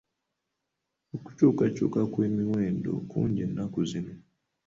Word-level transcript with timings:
Okukyukakyuka 1.15 1.99
kw'emiwendo 2.11 2.91
kungi 3.09 3.43
nnaku 3.49 3.79
zino. 3.89 4.13